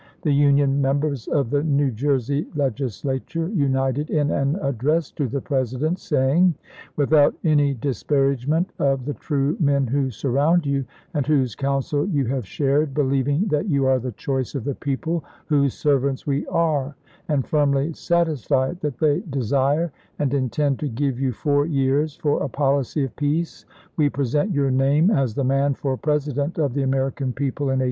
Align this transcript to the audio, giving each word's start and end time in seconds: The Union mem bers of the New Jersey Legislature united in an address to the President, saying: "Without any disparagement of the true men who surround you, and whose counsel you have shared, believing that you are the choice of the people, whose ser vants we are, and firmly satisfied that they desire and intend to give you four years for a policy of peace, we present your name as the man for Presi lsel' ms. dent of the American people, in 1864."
The 0.23 0.33
Union 0.33 0.81
mem 0.81 0.99
bers 0.99 1.27
of 1.27 1.51
the 1.51 1.61
New 1.61 1.91
Jersey 1.91 2.47
Legislature 2.55 3.49
united 3.49 4.09
in 4.09 4.31
an 4.31 4.55
address 4.55 5.11
to 5.11 5.27
the 5.27 5.41
President, 5.41 5.99
saying: 5.99 6.55
"Without 6.95 7.35
any 7.43 7.75
disparagement 7.75 8.71
of 8.79 9.05
the 9.05 9.13
true 9.13 9.55
men 9.59 9.85
who 9.85 10.09
surround 10.09 10.65
you, 10.65 10.85
and 11.13 11.27
whose 11.27 11.53
counsel 11.53 12.07
you 12.07 12.25
have 12.25 12.47
shared, 12.47 12.95
believing 12.95 13.45
that 13.49 13.69
you 13.69 13.85
are 13.85 13.99
the 13.99 14.13
choice 14.13 14.55
of 14.55 14.63
the 14.63 14.73
people, 14.73 15.23
whose 15.45 15.75
ser 15.75 15.99
vants 15.99 16.25
we 16.25 16.47
are, 16.47 16.95
and 17.27 17.45
firmly 17.45 17.93
satisfied 17.93 18.79
that 18.79 18.97
they 18.97 19.19
desire 19.29 19.91
and 20.17 20.33
intend 20.33 20.79
to 20.79 20.89
give 20.89 21.19
you 21.19 21.31
four 21.31 21.67
years 21.67 22.15
for 22.17 22.41
a 22.41 22.49
policy 22.49 23.03
of 23.03 23.15
peace, 23.17 23.65
we 23.97 24.09
present 24.09 24.51
your 24.51 24.71
name 24.71 25.11
as 25.11 25.35
the 25.35 25.43
man 25.43 25.75
for 25.75 25.95
Presi 25.95 25.99
lsel' 25.99 26.25
ms. 26.29 26.33
dent 26.33 26.57
of 26.57 26.73
the 26.73 26.81
American 26.81 27.33
people, 27.33 27.65
in 27.65 27.77
1864." 27.77 27.77